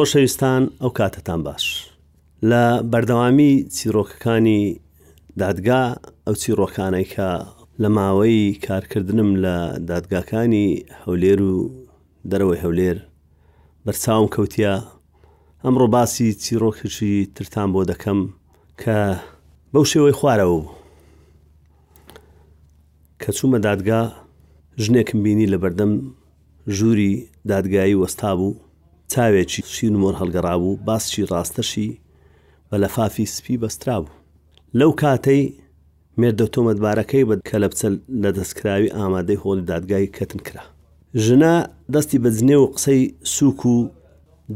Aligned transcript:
خۆشەویستان 0.00 0.62
ئەو 0.82 0.90
کاتتان 0.98 1.40
باش 1.48 1.64
لە 2.50 2.64
بەردەوامی 2.92 3.52
چیرۆکەکانی 3.76 4.60
دادگا 5.42 5.82
ئەو 6.26 6.34
چیرۆکانەی 6.42 7.06
کە 7.12 7.28
لە 7.82 7.88
ماوەی 7.96 8.38
کارکردنم 8.66 9.30
لە 9.44 9.56
دادگاکانی 9.90 10.68
هەولێر 11.02 11.40
و 11.52 11.56
دەرەوەی 12.30 12.62
هەولێر 12.64 12.96
بەرچاوم 13.84 14.26
کەوتە 14.34 14.74
ئەمڕۆ 15.64 15.86
باسی 15.94 16.28
چیرۆکشی 16.44 17.14
ترتان 17.36 17.68
بۆ 17.74 17.80
دەکەم 17.90 18.20
کە 18.80 18.98
بەو 19.72 19.84
شێوەی 19.90 20.16
خوارەوە 20.18 20.60
کە 23.20 23.30
چوومە 23.36 23.58
دادگا 23.68 24.00
ژنێکم 24.84 25.18
بینی 25.24 25.46
لە 25.52 25.56
بەردەم 25.62 25.92
ژووری 26.76 27.12
دادگایی 27.50 28.00
وەستا 28.02 28.32
بوو 28.38 28.52
چاوێکی 29.12 29.62
شین 29.74 29.94
مۆر 30.02 30.14
هەلگەڕابوو 30.20 30.78
باسچی 30.88 31.22
ڕاستەشی 31.30 31.90
بە 32.68 32.76
لەفافی 32.82 33.26
سپی 33.34 33.56
بەسترابوو 33.62 34.18
لەو 34.78 34.90
کاتەی 35.02 35.42
مێردە 36.20 36.46
تۆمەتبارەکەی 36.54 37.24
بە 37.28 37.34
کە 37.48 37.56
لە 37.62 37.68
بچە 37.70 37.88
لە 38.22 38.30
دەستکراوی 38.38 38.94
ئامادەی 38.96 39.40
هۆڵی 39.42 39.66
دادگای 39.70 40.12
کەتن 40.16 40.40
کرا 40.46 40.64
ژنا 41.24 41.54
دەستی 41.94 42.18
بەجنێ 42.24 42.56
و 42.62 42.66
قسەی 42.74 43.00
سووک 43.34 43.60
و 43.74 43.76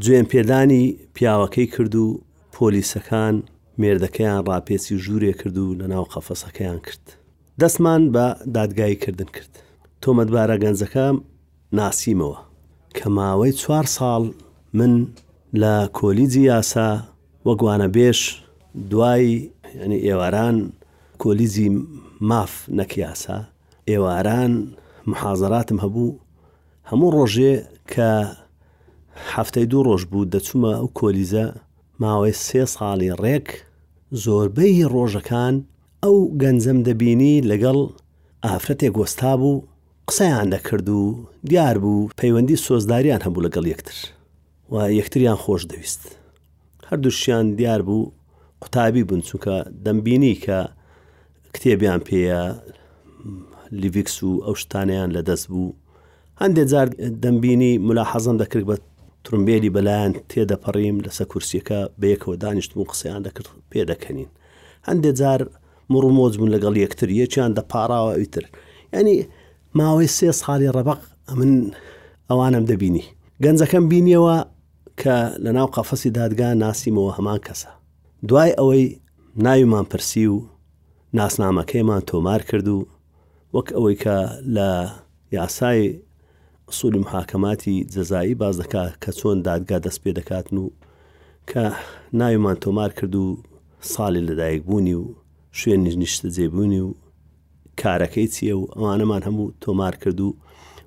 جوێن 0.05 0.27
پێدانی 0.33 0.85
پیاوەکەی 1.17 1.69
کرد 1.75 1.95
و 2.05 2.07
پۆلیسەکان 2.55 3.35
مێردەکەیان 3.81 4.43
ڕاپێسی 4.49 4.95
ژوورێ 5.05 5.33
کرد 5.41 5.57
و 5.59 5.75
لە 5.81 5.87
ناو 5.93 6.05
خەفەسەکەیان 6.13 6.81
کرد 6.87 7.05
دەستمان 7.61 8.03
بە 8.15 8.25
دادگایکردن 8.57 9.31
کرد 9.37 9.55
تۆمەتبارە 10.03 10.57
گەنجەکەم 10.63 11.17
ناسیمەوە 11.79 12.39
کە 12.97 13.07
ماوەی 13.17 13.53
چوار 13.61 13.85
ساڵ 13.97 14.23
من 14.79 14.93
لە 15.63 15.75
کۆلیجی 15.99 16.41
یاسا 16.51 16.89
وەگوانە 17.47 17.89
بێش 17.97 18.21
دوای 18.91 19.27
ینی 19.85 19.99
ئێواران 20.07 20.57
کۆلیزی 21.23 21.69
ماف 22.29 22.53
نەکیاسا 22.79 23.39
ئێواران 23.91 24.53
محازراتم 25.11 25.79
هەبوو 25.85 26.19
هەموو 26.91 27.11
ڕۆژێ 27.17 27.55
کە 27.93 28.11
هەفتەی 29.35 29.67
دوو 29.71 29.83
ڕۆژ 29.89 30.03
بوو 30.11 30.29
دەچوومە 30.33 30.73
ئەو 30.79 30.89
کۆلیزە 30.99 31.47
ماوەی 32.03 32.35
سێ 32.47 32.63
ساڵی 32.75 33.11
ڕێک 33.23 33.49
زۆربەی 34.25 34.85
ڕۆژەکان 34.95 35.55
ئەو 36.05 36.17
گەنجەم 36.41 36.79
دەبینی 36.89 37.35
لەگەڵ 37.51 37.79
ئافرەتێک 38.45 38.93
گۆستا 38.99 39.33
بوو 39.41 39.57
قسەیان 40.11 40.49
دەکرد 40.55 40.89
و 40.89 41.01
دیار 41.51 41.77
بوو 41.83 42.09
پەیوەندی 42.21 42.59
سۆزداریان 42.67 43.21
هەبوو 43.27 43.45
لەگەڵ 43.47 43.67
یەکتر 43.73 43.97
و 44.73 44.77
یەکتریان 45.01 45.39
خۆش 45.45 45.63
دەویست 45.73 46.03
هەردووشیان 46.91 47.47
دیار 47.61 47.81
بوو 47.87 48.11
قوتابی 48.63 49.03
بن 49.11 49.21
چونکە 49.29 49.55
دەمبینی 49.87 50.35
کە 50.45 50.59
کتێبیان 51.55 52.01
پێە 52.09 52.41
لیڤکس 53.81 54.17
و 54.29 54.31
ئەو 54.47 54.55
شتانیان 54.61 55.11
لەدەست 55.17 55.47
بوو 55.53 55.77
هەندێک 56.43 56.67
جار 56.73 56.87
دەمبینی 57.25 57.73
ملا 57.87 58.05
حەزم 58.13 58.37
دەکرد 58.43 58.65
بە 58.71 58.77
ترمبێلی 59.27 59.71
بەلایەن 59.77 60.13
تێدەپەڕیم 60.31 60.97
لەسەر 61.07 61.27
کورسیەکە 61.33 61.79
بەیەکەوە 62.01 62.35
دانیشتبوو 62.43 62.89
قسەیان 62.91 63.23
دەکرد 63.27 63.49
پێ 63.71 63.83
دەکەنین 63.91 64.29
هەندێک 64.89 65.15
جار 65.21 65.41
مڕمۆز 65.93 66.33
بوون 66.37 66.51
لەگەڵ 66.55 66.75
یەکتر 66.85 67.09
یەکیان 67.23 67.51
دەپاراوە 67.59 68.13
ئیتر 68.23 68.45
ینی 68.99 69.17
ماوەی 69.79 70.09
سێ 70.17 70.29
ساڵی 70.43 70.69
ڕەبق 70.77 71.01
من 71.39 71.53
ئەوانم 72.29 72.65
دەبینی 72.71 73.05
گەنجەکەم 73.45 73.85
بینیەوە 73.91 74.37
کە 75.01 75.17
لە 75.45 75.51
ناو 75.57 75.67
قەفەسی 75.75 76.11
دادگا 76.19 76.49
ناسیمەوە 76.65 77.13
هەمان 77.19 77.41
کەسە 77.47 77.71
دوای 78.29 78.53
ئەوەی 78.59 78.85
ناویمان 79.47 79.85
پرسی 79.91 80.27
و 80.35 80.37
ناسنامەکەیمان 81.19 82.03
تۆمار 82.11 82.41
کرد 82.49 82.67
و 82.69 82.79
وەک 83.57 83.69
ئەوەی 83.77 83.97
کە 84.03 84.17
لە 84.57 84.69
یاسای 85.39 85.81
سوولی 86.79 87.01
محاکەماتی 87.07 87.77
جەزایی 87.95 88.35
باز 88.43 88.55
دەکا 88.63 88.85
کە 89.03 89.11
چۆن 89.19 89.39
دادگا 89.49 89.79
دەست 89.87 90.01
پێ 90.05 90.11
دەکاتن 90.19 90.57
و 90.63 90.67
کە 91.51 91.63
ناویمان 92.21 92.57
تۆمار 92.65 92.91
کرد 92.99 93.15
و 93.15 93.27
ساڵی 93.93 94.23
لەدایک 94.29 94.63
بوونی 94.69 94.95
و 95.03 95.05
شوێن 95.59 95.81
نیشتە 96.03 96.29
جێبوونی 96.37 96.81
و 96.87 96.91
کارەکەی 97.83 98.27
چییە 98.35 98.55
و 98.61 98.65
ئەوانەمان 98.77 99.23
هەموو 99.29 99.55
تۆمار 99.65 99.95
کرد 100.03 100.21
و 100.27 100.37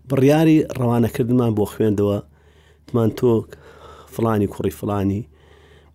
بڕیاری 0.10 0.58
ڕەوانەکردمان 0.80 1.52
بۆ 1.58 1.66
خوێندەوە 1.72 2.18
تمان 2.88 3.10
تۆ 3.20 3.32
فلانی 4.16 4.48
کوڕی 4.54 4.74
فلانی 4.80 5.22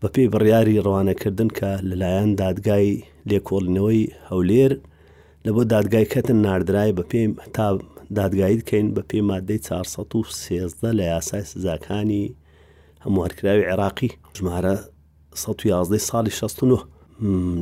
بە 0.00 0.08
پێی 0.14 0.32
بڕیاری 0.34 0.82
ڕەوانەکردن 0.87 1.50
کە 1.58 1.70
لەلایەن 1.88 2.31
دادگای 2.42 2.88
لێکۆڵنەوەی 3.31 4.03
هەولێر 4.31 4.72
لە 5.44 5.50
بۆ 5.54 5.62
دادگای 5.75 6.10
کەتن 6.12 6.38
نردرای 6.47 6.92
بە 6.98 7.04
پێم 7.10 7.32
تا 7.54 7.66
دادگایی 8.19 8.58
بکەین 8.60 8.87
بە 8.97 9.03
پێی 9.10 9.22
مادەی 9.31 9.58
413 9.58 10.92
لە 10.98 11.04
یاسای 11.14 11.42
سزاکانی 11.50 12.25
هەموارکراوی 13.04 13.66
عێراقی 13.70 14.10
ژمارە 14.37 14.75
111 15.34 15.98
ساڵی 16.10 16.32
16 16.32 16.82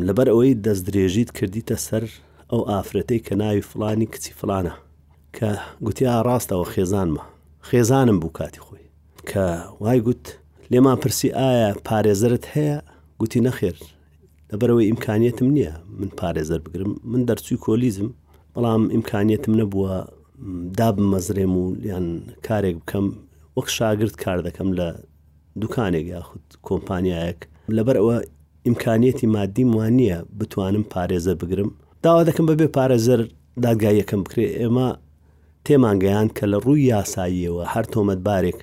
لەبەر 0.08 0.28
ئەوەی 0.30 0.52
دەست 0.64 0.84
درێژیت 0.88 1.30
کردیتە 1.38 1.76
سەر 1.88 2.04
ئەو 2.52 2.62
ئافرەتەی 2.72 3.20
کە 3.26 3.34
ناوی 3.42 3.62
فلانی 3.70 4.06
کچی 4.12 4.32
فلانە 4.40 4.74
کە 5.36 5.50
گوتیا 5.86 6.14
ڕاستەوە 6.28 6.66
خێزانمە 6.72 7.22
خێزانم 7.68 8.18
بوو 8.22 8.36
کاتی 8.38 8.62
خۆی 8.66 8.86
کە 9.28 9.44
وای 9.82 10.00
گوت 10.06 10.24
لێمان 10.72 10.98
پرسی 11.02 11.28
ئایا 11.38 11.70
پارێزرت 11.88 12.44
هەیە 12.54 12.76
گوتی 13.20 13.40
نەخێر 13.46 13.76
لەبەرەوەی 14.50 14.88
ئیمکانیتم 14.90 15.48
نییە 15.56 15.74
من 15.98 16.10
پارێزەر 16.20 16.60
بگرم 16.64 16.92
من 17.12 17.22
دەرچوی 17.28 17.62
کۆلیزم 17.64 18.08
بەڵام 18.54 18.82
ئیمکانیتم 18.94 19.52
نەبووە 19.60 19.94
دابم 20.78 21.06
مەزرێم 21.14 21.52
و 21.62 21.64
یان 21.90 22.06
کارێک 22.46 22.76
بکەم 22.82 23.06
وەک 23.56 23.68
شاگرد 23.78 24.14
کار 24.24 24.38
دەکەم 24.46 24.68
لە 24.78 24.88
دوکانێک 25.62 26.06
یاخود 26.14 26.44
کۆمپانیایەک 26.66 27.40
لەبەر 27.76 27.96
ئەوە 28.00 28.16
ئیمکانیەتی 28.66 29.26
مادیم 29.36 29.70
وان 29.78 29.92
نییە 30.00 30.18
بتوانم 30.40 30.84
پارێزە 30.94 31.34
بگرم 31.42 31.70
داوا 32.06 32.24
دەکەم 32.28 32.46
بەبێ 32.50 32.66
پارێزەر 32.76 33.20
دادگای 33.64 33.96
یەکەم 34.02 34.20
بکرێ 34.26 34.46
ئێمە 34.60 34.88
تێمانگەیان 35.66 36.28
کە 36.36 36.44
لە 36.52 36.58
ڕووی 36.64 36.86
یاساییەوە 36.92 37.62
هەر 37.72 37.84
تۆمەتبارێک 37.92 38.58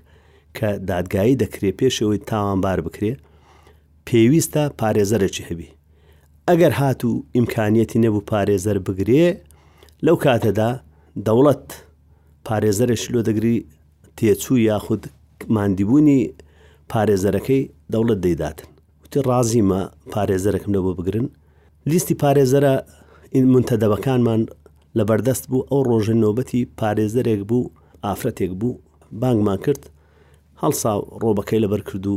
کە 0.58 0.70
دادگایی 0.90 1.40
دەکرێت 1.42 1.76
پێشەوەی 1.80 2.20
تاوانبار 2.30 2.80
بکرێ 2.88 3.12
پێویستە 4.08 4.64
پارێزەرەی 4.80 5.44
هەبی 5.50 5.70
ئەگەر 6.50 6.74
هات 6.80 7.00
و 7.08 7.12
ئیمکانیەتی 7.36 8.00
نەبوو 8.06 8.28
پارێزەر 8.32 8.78
بگرێ 8.88 9.26
لەو 10.06 10.16
کاتەدا 10.24 10.70
دەوڵەت 11.28 11.66
پارێزەرە 12.48 12.96
شلۆ 13.04 13.20
دەگری 13.28 13.58
تێچوو 14.18 14.58
یاخود 14.70 15.04
مادیبوونی 15.56 16.20
پارێزەرەکەی 16.92 17.62
دەوڵەت 17.94 18.20
دەیداتن 18.26 18.68
وتی 19.04 19.20
ڕازیمە 19.30 19.82
پارێزەرەکەم 20.14 20.72
لەوە 20.76 20.92
بگرن 21.00 21.28
لیستی 21.92 22.16
پارێزەرە 22.24 22.76
منتەدەبەکانمان 23.54 24.42
لە 24.98 25.04
بەردەست 25.10 25.44
بوو 25.50 25.68
ئەو 25.72 25.82
ڕۆژە 25.90 26.16
نۆبەتی 26.24 26.68
پارێزەرێک 26.80 27.42
بوو 27.50 27.72
ئافرەتێک 28.06 28.52
بوو 28.62 28.82
بانگمان 29.22 29.60
کرد 29.66 29.82
هەڵسا 30.62 30.94
ڕۆبەکەی 31.24 31.64
لەبەر 31.64 31.82
کردو 31.90 32.16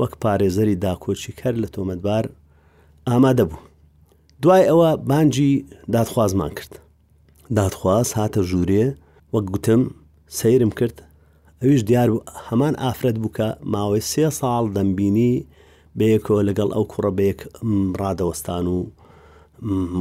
وەک 0.00 0.12
پارێزەری 0.22 0.80
داکۆچی 0.84 1.32
کەر 1.40 1.54
لە 1.62 1.68
تۆمەتبار 1.74 2.24
ئامادە 3.08 3.44
بوو 3.50 3.62
دوای 4.42 4.62
ئەوە 4.70 4.90
بانجی 5.08 5.50
دادخوازمان 5.94 6.50
کرد 6.58 6.72
دادخواز 7.56 8.08
هاتە 8.18 8.40
ژوورێ 8.50 8.84
وەک 9.34 9.46
گوتم 9.54 9.82
سیرم 10.38 10.70
کرد 10.78 10.96
ئەویش 11.62 11.82
دیار 11.90 12.08
بوو 12.12 12.26
هەمان 12.46 12.74
ئافرەت 12.84 13.16
بووکە 13.22 13.48
ماوەی 13.72 14.06
سێ 14.10 14.26
ساڵ 14.38 14.64
دەمبینی 14.76 15.32
بەیەکەوە 15.98 16.40
لەگەڵ 16.48 16.68
ئەو 16.74 16.84
کوڕە 16.92 17.12
بێک 17.20 17.38
ڕادەوەستان 18.00 18.66
و 18.74 18.78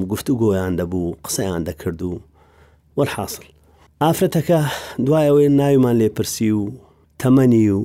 گفتو 0.10 0.34
گۆیان 0.42 0.76
دەبوو 0.80 1.18
قسەیان 1.26 1.62
دەکرد 1.70 2.02
و 2.02 2.22
وەرحاصل 2.98 3.46
ئافرەتەکە 4.02 4.60
دوایەوەی 5.06 5.50
ناویمان 5.60 5.96
لێپرسی 6.02 6.50
و 6.60 6.66
تەمەنی 7.22 7.70
و 7.78 7.80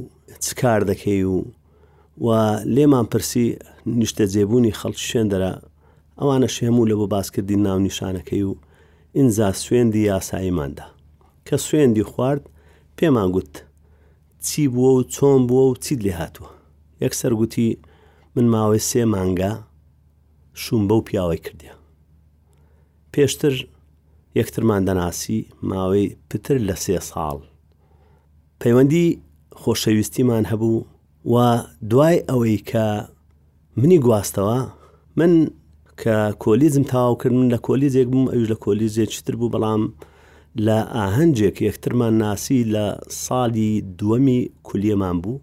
چ 0.44 0.48
کار 0.60 0.80
دەکەی 0.90 1.22
و 1.32 1.36
و 2.24 2.28
لێمان 2.74 3.06
پرسی 3.12 3.46
نیشتە 4.00 4.24
جێبوونی 4.32 4.72
خەڵک 4.80 4.98
شوێندەرە 5.08 5.52
ئەوانە 6.20 6.48
شێمو 6.56 6.88
لە 6.90 6.94
بۆ 6.98 7.06
باسکردی 7.14 7.56
ناو 7.66 7.78
نیشانەکەی 7.86 8.42
و 8.48 8.54
ئینجا 9.16 9.52
سوێندی 9.62 9.96
یاساییماندا 10.10 10.86
کە 11.48 11.56
سوێندی 11.68 12.02
خوارد 12.12 12.42
پێمان 12.98 13.28
گوت 13.34 13.54
چی 14.46 14.62
بووە 14.72 14.90
و 14.98 15.02
چۆن 15.14 15.40
بووە 15.48 15.64
و 15.72 15.78
چیت 15.82 16.00
لێ 16.06 16.12
هاتووە 16.20 16.50
یەکسەر 17.04 17.32
گوتی 17.40 17.68
من 18.36 18.46
ماوەی 18.54 18.82
سێ 18.90 19.02
مانگە 19.14 19.52
شوم 20.58 20.88
بە 20.88 20.92
و 20.96 21.00
پیاوەی 21.06 21.38
کردیا 21.44 21.74
پێشتر 23.14 23.54
یەکترمان 24.40 24.82
دەناسی 24.88 25.36
ماوەی 25.70 26.06
پتر 26.30 26.56
لە 26.68 26.74
سێ 26.84 26.98
ساڵ 27.10 27.38
پەیوەندی 28.60 29.06
خۆشەویستیمان 29.60 30.44
هەبوو 30.52 30.86
و 31.32 31.34
دوای 31.90 32.16
ئەوەی 32.30 32.58
کە 32.70 32.86
منی 33.80 33.98
گواستەوە 34.04 34.58
من 35.18 35.32
کە 36.02 36.16
کۆلیزم 36.44 36.82
تاواوکرد 36.90 37.32
من 37.38 37.48
لە 37.54 37.58
کۆلیزێک 37.66 38.08
بووم 38.12 38.26
ئەوش 38.32 38.46
لە 38.52 38.56
کۆلیزێک 38.64 39.10
چتر 39.16 39.34
بوو 39.40 39.52
بەڵام 39.54 39.82
لە 40.66 40.78
ئاهەنجێک 40.96 41.56
یەکترمان 41.68 42.14
ناسی 42.24 42.58
لە 42.74 42.86
ساڵی 43.24 43.70
دووەمی 43.98 44.40
کولیەمان 44.68 45.16
بوو 45.24 45.38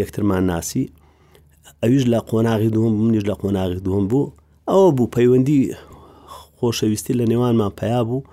یەکترمان 0.00 0.42
ناسی 0.52 0.84
ئەویش 1.82 2.04
لە 2.12 2.18
قۆناغی 2.30 2.68
دوم 2.76 2.92
منیش 3.06 3.24
لە 3.30 3.34
قۆناغی 3.42 3.78
دوم 3.86 4.04
بوو 4.10 4.32
ئەوە 4.70 4.88
بوو 4.96 5.12
پەیوەندی 5.16 5.58
خۆشەویستی 6.56 7.14
لە 7.20 7.24
نێوانمان 7.30 7.72
پیا 7.80 8.00
بوو 8.08 8.26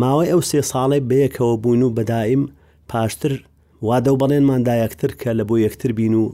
ماوەی 0.00 0.30
ئەو 0.32 0.40
سێ 0.50 0.60
ساڵێ 0.70 0.98
بەیەکەوە 1.10 1.54
بووین 1.62 1.82
و 1.84 1.94
بەدایم 1.98 2.42
پاشتر 2.90 3.32
وادە 3.88 4.10
و 4.12 4.20
بەڵێنماندا 4.22 4.74
یەکتر 4.84 5.10
کە 5.20 5.30
لە 5.38 5.44
بۆ 5.48 5.54
یەکتر 5.66 5.90
بین 5.98 6.14
و 6.22 6.24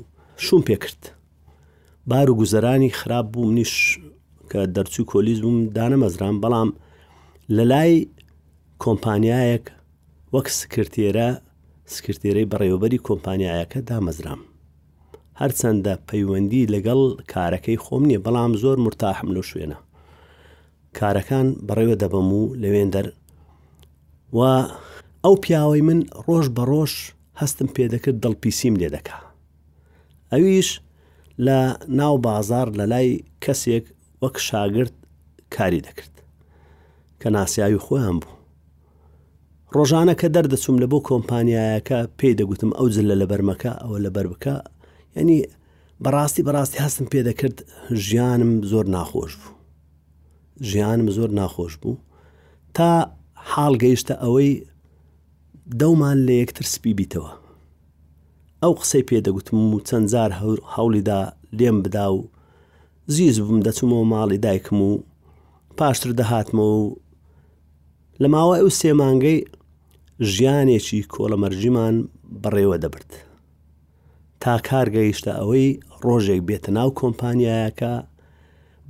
شوم 0.44 0.62
پێکرد 0.68 1.02
بار 2.10 2.26
و 2.30 2.34
گوزەرانی 2.40 2.90
خراپ 2.98 3.26
بوو 3.32 3.46
منیش 3.50 3.74
کە 4.50 4.60
دەرچوو 4.74 5.08
کۆلیز 5.10 5.38
بووم 5.42 5.58
دانەمەزران 5.76 6.36
بەڵام 6.42 6.70
لە 7.56 7.64
لای 7.72 7.92
کۆمپانیایەک 8.84 9.64
وەک 10.34 10.46
سکرتێرە 10.60 11.28
سکرتێرەی 11.94 12.50
بەڕێوەبەری 12.52 13.02
کۆمپانیایەکە 13.06 13.78
دامەزرام 13.88 14.40
هەرچەندە 15.40 15.92
پەیوەندی 16.08 16.70
لەگەڵ 16.74 17.00
کارەکەی 17.32 17.82
خۆم 17.84 18.02
نییە 18.08 18.20
بەڵام 18.26 18.52
زۆر 18.62 18.76
مرتاحم 18.86 19.28
لە 19.36 19.42
شوێنە 19.50 19.76
کارەکان 20.98 21.46
بەڕێوە 21.66 21.96
دەبم 22.02 22.28
و 22.38 22.42
لەوێن 22.62 22.88
دەر 22.94 23.06
و 24.36 24.38
ئەو 25.24 25.34
پیاوەی 25.44 25.82
من 25.88 25.98
ڕۆژ 26.26 26.46
بە 26.56 26.62
ڕۆژ 26.70 26.92
هەستم 27.40 27.68
پێدەکرد 27.76 28.18
دڵپیسیم 28.24 28.74
لێ 28.80 28.88
دەکا 28.96 29.18
ئەویش 30.32 30.68
لە 31.46 31.58
ناو 31.98 32.14
بازار 32.26 32.66
لە 32.78 32.84
لای 32.92 33.08
کەسێک 33.44 33.84
وەک 34.22 34.36
شاگرد 34.48 34.94
کاری 35.54 35.84
دەکرد 35.86 36.14
کە 37.20 37.28
ناسیاوی 37.36 37.82
خۆیان 37.86 38.16
بوو 38.20 38.36
ڕۆژانە 39.74 40.14
کە 40.20 40.28
دەردەچوم 40.34 40.76
لە 40.82 40.86
بۆ 40.92 40.98
کۆمپانیایەکە 41.08 41.98
پێی 42.18 42.36
دەگوتم 42.40 42.70
ئەو 42.78 42.86
جلە 42.94 43.14
لە 43.20 43.26
بەرمەکە 43.30 43.72
ئەوە 43.82 43.98
لە 44.04 44.10
بەر 44.16 44.26
بکە 44.32 44.54
ینی 45.20 45.38
بەڕاستی 46.04 46.42
بەڕاستی 46.48 46.82
هەستم 46.84 47.06
پێ 47.12 47.20
دەکرد 47.28 47.58
ژیانم 48.06 48.52
زۆر 48.70 48.86
ناخۆش 48.96 49.32
بوو 49.40 49.52
ژیانم 50.68 51.08
زۆر 51.16 51.30
ناخۆش 51.40 51.72
بوو 51.80 51.96
تا 52.76 52.88
حاڵ 53.50 53.72
گەیشتە 53.82 54.14
ئەوەی 54.22 54.50
دەومان 55.80 56.18
لە 56.26 56.34
یەکتر 56.42 56.64
سپی 56.74 56.92
بیتەوە 56.98 57.32
ئەو 58.62 58.72
قسەی 58.80 59.06
پێدەگوتم 59.10 59.56
و 59.74 59.80
چەند 59.88 60.06
زار 60.12 60.30
هەولیدا 60.74 61.20
لێم 61.58 61.78
بدا 61.84 62.06
و 62.14 62.18
زیز 63.14 63.36
بووم 63.40 63.60
دەچوومەوە 63.66 64.08
ماڵی 64.14 64.38
دایکم 64.44 64.78
و 64.88 64.92
پاشتر 65.78 66.10
دەهاتمەوە 66.20 66.76
و 66.86 66.98
لە 68.22 68.28
ماوە 68.34 68.54
ئەو 68.60 68.70
سێمانگەی 68.80 69.38
ژیانێکی 70.34 71.00
کۆڵەمەرجیمان 71.14 71.94
بەڕێوە 72.42 72.76
دەبرد 72.84 73.10
تا 74.44 74.54
کار 74.70 74.86
گەیشتە 74.96 75.32
ئەوەی 75.38 75.68
ڕۆژێک 76.06 76.40
بێتە 76.48 76.70
ناو 76.76 76.88
کۆمپانیایەکە 77.00 77.94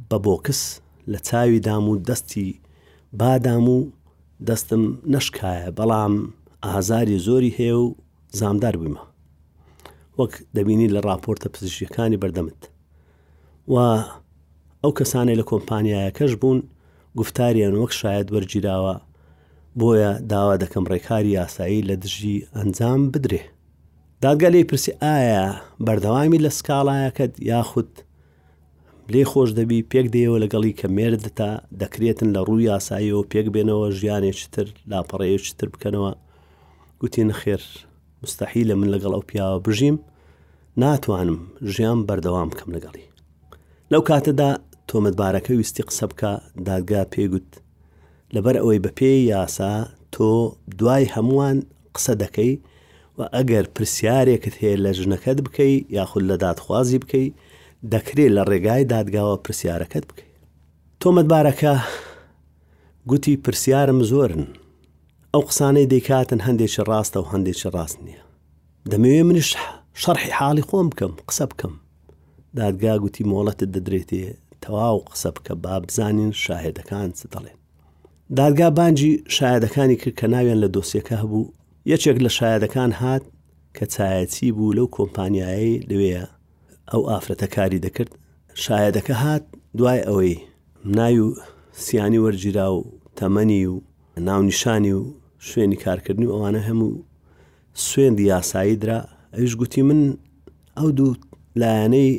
بە 0.08 0.16
بۆکس 0.26 0.60
لە 1.12 1.18
چاوی 1.28 1.58
دام 1.68 1.84
و 1.88 1.94
دەستی 2.08 2.48
بادام 3.20 3.66
و 3.74 3.78
دەستم 4.48 4.82
نشکایە 5.14 5.68
بەڵام 5.78 6.14
ئازاری 6.68 7.18
زۆری 7.26 7.56
هەیە 7.58 7.74
و 7.82 7.86
زامدار 8.38 8.74
بوومە 8.80 9.02
وەک 10.18 10.32
دەبینی 10.56 10.88
لە 10.94 11.00
راپۆرتە 11.08 11.48
پزیشکەکانی 11.54 12.20
بەردەمت 12.22 12.60
و 13.72 13.74
ئەو 14.82 14.92
کەسانی 14.98 15.38
لە 15.40 15.44
کۆمپانیایەکەش 15.50 16.32
بوون 16.40 16.58
گفتاریان 17.18 17.74
وەک 17.82 17.92
شاید 18.00 18.26
وەرگیراوە 18.34 18.96
بۆیە 19.78 20.10
داوا 20.32 20.54
دەکەم 20.62 20.84
ڕێکاری 20.92 21.34
یاسایی 21.38 21.86
لە 21.88 21.94
دژی 22.02 22.36
ئەنجام 22.56 23.00
بدرێ 23.14 23.42
دادگا 24.24 24.48
لێ 24.54 24.62
پرسی 24.70 24.92
ئایا 25.02 25.42
بەردەوامی 25.86 26.42
لە 26.44 26.50
سکاڵایەکەت 26.58 27.32
یاخود 27.50 27.90
لێ 29.12 29.22
خۆش 29.30 29.50
دەبی 29.58 29.86
پێک 29.90 30.06
دەیەوە 30.14 30.38
لەگەڵی 30.44 30.72
کە 30.78 30.86
مێردتا 30.96 31.50
دەکرێتن 31.80 32.28
لە 32.34 32.40
ڕووی 32.46 32.66
یاساییەوە 32.72 33.28
پێک 33.32 33.46
بێنەوە 33.54 33.86
ژیانێکی 33.98 34.46
تر 34.54 34.66
لاپەڕەیەکی 34.90 35.52
تر 35.58 35.68
بکەنەوە 35.74 36.10
گوتی 37.00 37.24
نەخێر 37.30 37.62
مستەحی 38.22 38.64
لە 38.68 38.74
من 38.80 38.88
لەگەڵ 38.94 39.12
ئەو 39.14 39.24
پیاوە 39.30 39.62
بژیم 39.66 39.96
ناتوانم 40.82 41.38
ژیان 41.72 41.98
بەردەوام 42.08 42.48
بکەم 42.52 42.70
لەگەڵی 42.76 43.06
لەو 43.92 44.02
کاتەدا 44.08 44.50
تۆمەتبارەکە 44.88 45.52
ویستی 45.58 45.84
قسە 45.88 46.04
بکە 46.10 46.32
دادگا 46.68 47.02
پێگوت 47.14 47.50
لەبەر 48.34 48.54
ئەوەی 48.60 48.80
بە 48.84 48.90
پێی 48.98 49.20
یاسا 49.32 49.72
تۆ 50.14 50.28
دوای 50.78 51.04
هەمووان 51.14 51.56
قسە 51.96 52.14
دەکەی 52.24 52.52
و 53.18 53.22
ئەگەر 53.34 53.66
پرسیارێکت 53.74 54.54
هەیە 54.62 54.76
لە 54.84 54.90
ژنەکەت 54.98 55.38
بکەی 55.46 55.74
یاخود 55.96 56.24
لە 56.30 56.36
دادخوازی 56.44 56.98
بکەی 57.02 57.28
دەکرێت 57.92 58.32
لە 58.36 58.42
ڕێگای 58.50 58.84
دادگاوە 58.92 59.36
پرسیارەکەت 59.44 60.04
بکەی 60.10 60.28
تۆمەتبارەکە 61.00 61.74
گوتی 63.10 63.34
پرسیارم 63.44 64.00
زۆرن 64.10 64.44
ئەو 65.34 65.42
قسانەی 65.48 65.88
دەیکاتن 65.92 66.40
هەندێکی 66.46 66.82
ڕاستە 66.88 67.18
و 67.20 67.30
هەندێکی 67.32 67.70
ڕاست 67.74 67.98
نییە 68.06 68.22
دەمەوێ 68.90 69.22
منش 69.28 69.50
شەرحی 70.02 70.32
حاڵی 70.38 70.66
خۆم 70.68 70.86
بکەم 70.92 71.12
قسە 71.28 71.44
بکەم 71.50 71.74
دادگا 72.58 72.94
گوتی 73.02 73.22
مۆڵەتت 73.30 73.70
دەدرێتێ 73.76 74.22
تەواو 74.62 74.98
قسە 75.10 75.30
بکە 75.36 75.54
با 75.64 75.80
بزانین 75.84 76.32
شاهدەکان 76.44 77.08
چ 77.18 77.22
دەڵێن 77.34 77.58
دادگا 78.38 78.68
بانجی 78.78 79.12
شایەدەکانی 79.36 79.96
کرد 80.02 80.14
کە 80.20 80.26
ناوێن 80.34 80.58
لە 80.64 80.68
دۆسیەکە 80.74 81.16
هەبوو 81.22 81.44
یەکێک 81.90 82.18
لە 82.24 82.30
شایەدەکان 82.38 82.92
هات 83.00 83.24
کە 83.76 83.84
چایەتی 83.94 84.48
بوو 84.56 84.76
لەو 84.78 84.86
کۆمپانیایی 84.96 85.80
لوێە 85.90 86.24
ئەو 86.90 87.02
ئافرەتە 87.10 87.48
کاری 87.54 87.82
دەکرد 87.86 88.12
شایەدەکە 88.64 89.14
هات 89.24 89.44
دوای 89.78 90.00
ئەوەی 90.08 90.34
ناوی 90.98 91.18
و 91.26 91.28
سیانی 91.84 92.22
وەرگیرا 92.24 92.68
و 92.72 92.78
تەمەنی 93.18 93.62
و 93.72 93.74
ناونیشانی 94.28 94.92
و 94.98 95.02
شوێنی 95.48 95.78
کارکردنی 95.84 96.26
و 96.26 96.32
ئەوانە 96.34 96.60
هەموو 96.68 96.92
سوێندی 97.88 98.28
یاسایی 98.32 98.76
درا 98.82 99.00
ئەوش 99.36 99.52
گوتی 99.60 99.82
من 99.88 100.00
ئەو 100.78 100.88
دوو 100.98 101.10
لایەنەی 101.60 102.10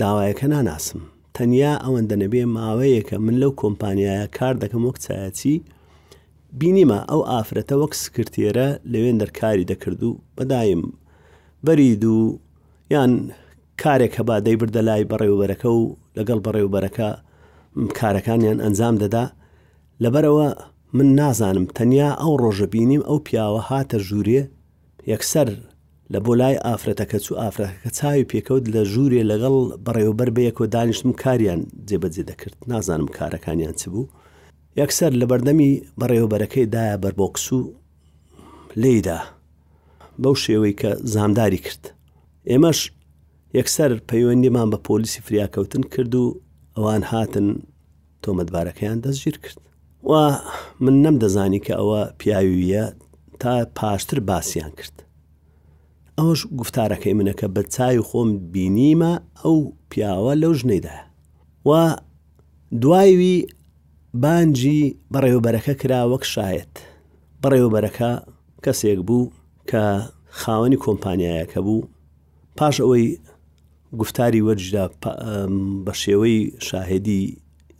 داوایەکە 0.00 0.44
ناناسم 0.54 1.00
تەنیا 1.36 1.72
ئەوەندە 1.84 2.16
نەبێ 2.22 2.42
ماوەیەکە 2.56 3.16
من 3.26 3.34
لەو 3.42 3.52
کۆمپانیایە 3.62 4.26
کار 4.38 4.54
دەکەم 4.62 4.82
وەک 4.86 4.96
چایەتی 5.04 5.54
بینیمە 6.60 6.98
ئەو 7.10 7.20
ئافرەتە 7.30 7.74
وەک 7.82 7.92
سکرتێرە 8.02 8.68
لەوێن 8.92 9.16
دەرکاری 9.22 9.68
دەکرد 9.70 10.02
و 10.08 10.10
بەدایم 10.36 10.82
بەرید 11.66 12.02
و 12.16 12.18
یان 12.94 13.12
کارێک 13.82 14.12
هەبا 14.20 14.36
دەی 14.46 14.56
بردە 14.60 14.80
لای 14.88 15.08
بەڕێوبەرەکە 15.10 15.68
و 15.76 15.80
لەگەڵ 16.16 16.38
بەڕێوبەرەکە 16.46 17.08
کارەکانیان 17.98 18.58
ئەنجام 18.64 18.94
دەدا 19.02 19.24
لەبەرەوە 20.04 20.48
من 20.96 21.08
نازانم 21.20 21.66
تەنیا 21.76 22.10
ئەو 22.20 22.32
ڕۆژە 22.42 22.66
بینیم 22.72 23.02
ئەو 23.08 23.18
پیاوە 23.26 23.60
هاتە 23.68 23.98
ژوورێ 24.08 24.40
یەکسەر 25.12 25.48
لە 26.12 26.18
بۆ 26.24 26.32
لای 26.40 26.56
ئافرەتەکە 26.66 27.18
چوو 27.24 27.38
ئافرەکە 27.42 27.90
چاوی 27.98 28.28
پێکەوت 28.30 28.64
لە 28.74 28.82
ژوورێ 28.92 29.22
لەگەڵ 29.30 29.56
بەڕێوبەر 29.86 30.28
بەیەکۆ 30.36 30.64
دانیشتم 30.74 31.12
کاریان 31.22 31.60
جێبەجێ 31.88 32.22
دەکرد 32.30 32.56
نازانم 32.72 33.08
کارەکانیان 33.18 33.74
چ 33.80 33.82
بوو 33.92 34.04
یەکسەر 34.80 35.12
لە 35.20 35.26
بەردەمی 35.30 35.70
بەڕێوەبەرەکەیدایە 36.00 36.96
بەربۆکس 37.02 37.46
و 37.56 37.60
لێدا 38.82 39.20
بەو 40.22 40.34
شێوەی 40.44 40.74
کە 40.80 40.90
زامداری 41.12 41.60
کرد 41.66 41.84
ئێمەش 42.50 42.80
یەکسەر 43.58 43.90
پەیوەندیمان 44.10 44.68
بە 44.72 44.78
پۆلیسی 44.86 45.24
فریاکەوتن 45.26 45.82
کرد 45.92 46.12
و 46.14 46.24
ئەوان 46.76 47.02
هاتن 47.10 47.48
تۆمەتبارەکەیان 48.22 48.98
دەستگیر 49.04 49.36
کرد 49.44 49.60
و 50.10 50.12
من 50.84 50.94
نەمدەزانی 51.04 51.60
کە 51.66 51.74
ئەوە 51.80 52.00
پیاویە 52.20 52.84
تا 53.40 53.52
پاشتر 53.78 54.18
باسییان 54.30 54.72
کرد 54.78 54.96
ئەوش 56.18 56.40
گفتارەکەی 56.60 57.14
منەکە 57.18 57.46
بە 57.54 57.62
چای 57.74 57.98
و 58.00 58.04
خۆم 58.10 58.30
بینیمە 58.52 59.12
ئەو 59.42 59.56
پیاوە 59.90 60.32
لەو 60.42 60.52
ژنەیدا 60.60 60.96
و 61.68 61.70
دوایوی 62.82 63.38
بانجی 64.22 64.96
بەڕێوبەرەکە 65.14 65.74
کرا 65.80 66.00
وەک 66.10 66.24
شایەت 66.32 66.72
بەڕێوبەرەکە 67.42 68.10
کەسێک 68.64 68.98
بوو 69.08 69.32
کە 69.70 69.84
خاوەنی 70.40 70.80
کۆمپانیایەکە 70.84 71.58
بوو 71.66 71.88
پاش 72.58 72.76
ئەوەی 72.82 73.06
گفتاری 74.00 74.44
وەرجدا 74.46 74.84
بە 75.86 75.92
شێوەی 76.02 76.36
شاهدی 76.66 77.22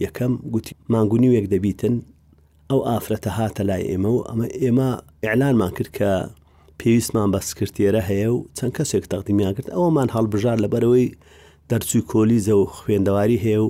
یەکەم 0.05 0.33
گوتی 0.53 0.73
مانگونیوێک 0.93 1.47
دەبیتن 1.53 1.95
ئەو 2.71 2.81
ئافرەتە 2.89 3.31
هاتە 3.39 3.63
لای 3.69 3.85
ئێمە 3.91 4.11
و 4.17 4.21
ئەمە 4.29 4.47
ئێمە 4.63 4.89
ئیعلانمان 5.25 5.73
کرد 5.77 5.91
کە 5.99 6.13
پێویستمان 6.81 7.29
بەسکرتێرە 7.35 8.03
هەیە 8.11 8.29
و 8.35 8.47
چەند 8.57 8.73
کەسێک 8.77 9.05
تەقدیمیان 9.13 9.53
کرد 9.57 9.69
ئەوەمان 9.75 10.09
هەڵبژار 10.17 10.59
لەبەرەوەی 10.65 11.07
دەرچوی 11.71 12.07
کۆلیزە 12.11 12.55
و 12.59 12.63
خوێندەواری 12.77 13.39
هەیە 13.45 13.59
و 13.65 13.69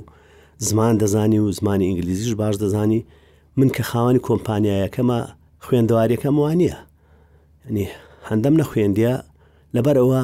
زمان 0.61 0.97
دەزانی 0.97 1.39
و 1.39 1.51
زمانی 1.51 1.85
ئینگلیزیش 1.87 2.35
باش 2.35 2.55
دەزانی 2.55 3.01
من 3.57 3.69
کە 3.75 3.81
خاوەنی 3.89 4.19
کۆمپانیایەکەمە 4.27 5.19
خوێندەواریەکەم 5.65 6.35
وانە 6.43 6.75
ینی 7.69 7.85
هەندەم 8.29 8.55
نە 8.61 8.65
خوێندیە 8.69 9.15
لەبەرەوە 9.75 10.21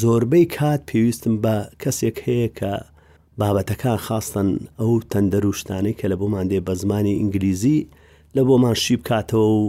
زۆربەی 0.00 0.46
کات 0.56 0.80
پێویستم 0.90 1.34
بە 1.44 1.54
کەسێک 1.82 2.16
هەیە 2.26 2.48
کە 2.58 2.72
بابەتەکان 3.40 3.98
خاستن 4.06 4.48
ئەو 4.80 4.92
تەندەروشتانەی 5.12 5.94
کە 5.98 6.06
لە 6.12 6.16
بۆمان 6.20 6.46
دێ 6.50 6.58
بە 6.66 6.74
زمانی 6.82 7.14
ئینگلیزی 7.20 7.78
لە 8.36 8.42
بۆمان 8.48 8.74
شیب 8.84 9.00
کاتەوە 9.08 9.48
و 9.58 9.62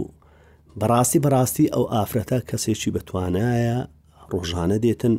بەڕاستی 0.80 1.22
بەڕاستی 1.24 1.70
ئەو 1.74 1.84
ئافرەتە 1.94 2.38
کەسێکی 2.48 2.90
بەتوانایە 2.96 3.78
ڕۆژانە 4.32 4.76
دێتن 4.84 5.14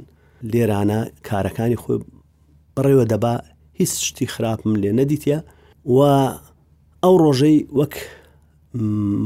لێرانە 0.51 1.00
کارەکانی 1.27 1.79
خۆی 1.81 1.98
بڕێوە 2.75 3.05
دەبا 3.13 3.36
هیچ 3.81 3.93
شتی 4.07 4.25
خراپم 4.35 4.73
لێ 4.83 4.91
نەدیتە 5.00 5.38
و 5.95 6.00
ئەو 7.03 7.15
ڕۆژەی 7.23 7.57
وەک 7.79 7.93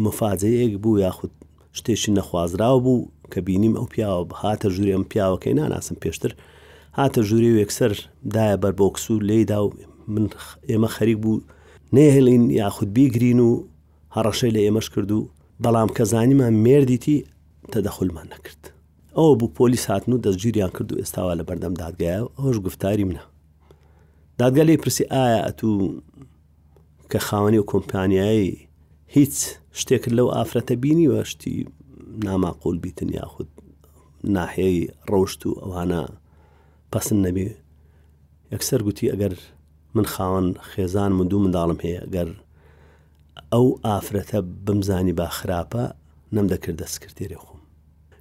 مفاجەیەک 0.05 0.73
بوو 0.83 0.99
یاخود 1.05 1.31
شتێکی 1.77 2.11
نەخوازراوە 2.17 2.79
بوو 2.85 2.99
کە 3.31 3.39
بینیم 3.47 3.73
ئەو 3.79 3.87
پیاوە 3.93 4.25
هاتە 4.43 4.67
ژووری 4.73 4.95
ئەم 4.95 5.03
پیاوەکەی 5.11 5.55
ناناسم 5.59 5.95
پێشتر 6.03 6.31
هاتە 6.99 7.19
ژووری 7.27 7.51
وەکسەر 7.59 7.93
دایە 8.35 8.57
بەر 8.63 8.73
بۆکس 8.79 9.03
و 9.11 9.15
لێدا 9.29 9.59
و 9.65 9.73
من 10.13 10.25
ئێمە 10.69 10.89
خەریک 10.97 11.17
بوو 11.23 11.43
نێهێڵین 11.95 12.43
یاخود 12.61 12.89
بیگرین 12.95 13.39
و 13.47 13.49
هەڕەشەی 14.15 14.53
لە 14.55 14.61
ئێمەش 14.65 14.87
کرد 14.93 15.11
و 15.17 15.29
بەڵام 15.63 15.89
کە 15.95 16.03
زانیمان 16.13 16.55
مێردیتی 16.65 17.17
تەدەخلمان 17.73 18.27
نەکرد 18.33 18.61
ئەوە 19.17 19.33
بوو 19.39 19.53
پۆلیس 19.57 19.85
هاتن 19.91 20.11
و 20.13 20.21
دەستگیریان 20.25 20.71
کرد 20.75 20.89
و 20.91 20.95
ئێستاوا 21.01 21.33
لە 21.39 21.43
بەردەم 21.49 21.73
دادگایە 21.81 22.19
ئەوش 22.39 22.57
گفتاری 22.67 23.05
منە 23.11 23.23
دادگا 24.37 24.63
لێ 24.67 24.75
پرسی 24.83 25.03
ئایا 25.13 25.51
تو 25.59 25.69
کە 27.11 27.19
خاوەنی 27.27 27.59
و 27.59 27.65
کۆمپانیایی 27.71 28.49
هیچ 29.15 29.35
شتێکرد 29.79 30.13
لەو 30.17 30.27
ئافرەتە 30.35 30.75
بینی 30.83 31.09
وەشتی 31.13 31.69
ناماقول 32.25 32.77
بیتن 32.83 33.09
یاخود 33.19 33.47
ناحەیە 34.35 34.89
ڕۆشت 35.11 35.41
و 35.47 35.51
ئەوانە 35.61 36.01
پسند 36.91 37.19
نەبێ 37.27 37.47
یەکسەر 38.53 38.79
گوتی 38.87 39.11
ئەگەر 39.13 39.33
من 39.95 40.05
خاوەن 40.13 40.47
خێزان 40.71 41.11
من 41.17 41.27
دوو 41.27 41.43
منداڵم 41.43 41.79
هەیە 41.85 42.01
گەر 42.15 42.29
ئەو 43.53 43.65
ئافرەتە 43.85 44.37
بمزانی 44.65 45.13
با 45.19 45.27
خراپە 45.37 45.83
نەم 46.35 46.47
دەکرد 46.53 46.77
دەستکردێری 46.81 47.39
خۆم 47.43 47.59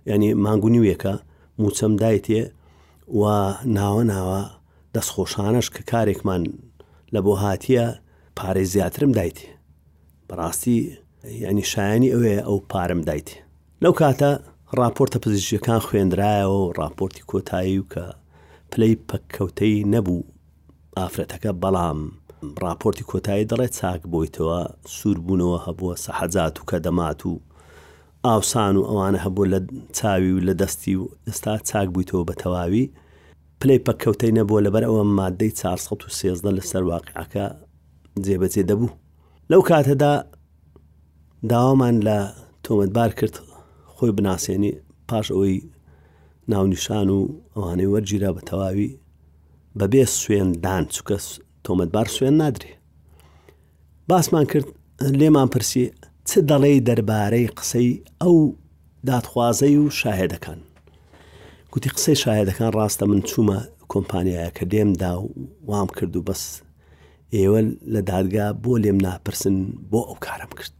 ینی 0.06 0.34
مانگونی 0.44 0.80
ویەکە 0.84 1.12
موچەم 1.62 1.92
دایتێ 2.02 2.40
و 3.20 3.22
ناوە 3.78 4.02
ناوە 4.12 4.42
دەستخۆشانش 4.96 5.66
کە 5.74 5.82
کارێکمان 5.90 6.42
لە 7.14 7.20
بۆ 7.24 7.32
هاتیە 7.44 7.86
پارەی 8.38 8.66
زیاترم 8.74 9.12
دایتی 9.18 9.48
بەڕاستی 10.28 10.76
ینی 11.48 11.64
شایانی 11.72 12.12
ئەوێ 12.14 12.34
ئەو 12.46 12.58
پارم 12.72 13.00
دایتی 13.08 13.36
لەو 13.84 13.92
کاتە 14.00 14.30
راپۆرتە 14.78 15.18
پزیشیەکان 15.24 15.80
خوێندرایەوە 15.86 16.58
و 16.66 16.72
راپۆرتی 16.80 17.24
کۆتایی 17.30 17.80
و 17.80 17.88
کە 17.92 18.04
پلەی 18.72 18.96
پەککەوتەی 19.08 19.76
نەبوو 19.94 20.26
ئافرەتەکە 20.98 21.50
بەڵام 21.62 21.98
راپۆرتی 22.64 23.08
کۆتایی 23.10 23.48
دەڵێت 23.50 23.72
چاک 23.80 24.00
بۆیتەوە 24.12 24.58
سووربوونەوە 24.96 25.58
هەبووە 25.66 25.94
سەحەزات 26.04 26.54
و 26.58 26.64
کە 26.70 26.76
دەمات 26.86 27.20
و 27.26 27.32
ئاوسان 28.26 28.74
و 28.78 28.82
ئەوانە 28.88 29.18
هەبوو 29.26 29.50
لە 29.52 29.58
چاوی 29.98 30.32
و 30.36 30.44
لە 30.48 30.52
دەستی 30.60 30.94
و 31.00 31.04
ئێستا 31.28 31.52
چاک 31.70 31.88
بوویتەوە 31.94 32.22
بە 32.28 32.34
تەواوی 32.42 32.86
پلی 33.64 33.78
پەکەوتەی 33.88 34.36
نەبووە 34.38 34.60
لەبەر 34.66 34.84
ئەوە 34.88 35.04
مادەی 35.18 35.52
413 35.60 36.48
لەسەر 36.56 36.82
واقعەکە 36.92 37.44
جێبەجێ 38.24 38.62
دەبوو 38.70 38.92
لەو 39.50 39.60
کاتەدا 39.68 40.12
داوامان 41.52 41.96
لە 42.06 42.18
تۆمەتبار 42.64 43.10
کرد 43.18 43.36
خۆی 43.94 44.12
بناسیێنی 44.16 44.72
پاش 45.08 45.26
ئەوەی 45.34 45.56
ناونیشان 46.52 47.08
و 47.16 47.18
ئەوانەی 47.56 47.90
وەرگیرا 47.94 48.30
بە 48.36 48.42
تەواوی 48.50 48.88
بەبێ 49.78 50.02
سوێندان 50.20 50.84
چکە 50.94 51.16
تۆمەتبار 51.66 52.06
سوێن 52.16 52.36
نادرێ 52.42 52.72
باسمان 54.08 54.46
کرد 54.52 54.66
لێمان 55.20 55.48
پرسی 55.54 55.84
چ 56.28 56.30
دەڵێ 56.50 56.72
دەربارەی 56.88 57.52
قسەی 57.58 57.90
ئەو 58.22 58.36
دادخوازەی 59.08 59.76
و 59.82 59.84
شاهێدەکان 60.00 60.60
گوتی 61.74 61.90
قسەی 61.96 62.16
شاهدەکان 62.22 62.68
ڕاستە 62.76 63.04
من 63.10 63.20
چوومە 63.28 63.58
کۆمپانیایە 63.92 64.50
کە 64.56 64.64
دێمدا 64.72 65.12
و 65.18 65.24
وام 65.70 65.88
کرد 65.96 66.14
و 66.16 66.22
بەس 66.28 66.42
ئێوە 67.36 67.60
لە 67.94 68.00
دادگا 68.10 68.46
بۆ 68.62 68.72
لێم 68.84 68.98
ناپرسن 69.06 69.56
بۆ 69.90 70.00
ئەو 70.08 70.18
کارم 70.26 70.52
کرد 70.58 70.76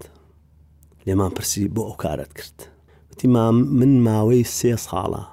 لێمان 1.06 1.30
پرسی 1.36 1.62
بۆ 1.74 1.82
ئەو 1.88 1.96
کارت 2.02 2.32
کرد 2.38 2.56
وتی 3.10 3.26
مام 3.34 3.54
من 3.78 3.92
ماوەی 4.06 4.44
سێ 4.58 4.72
ساڵە 4.86 5.24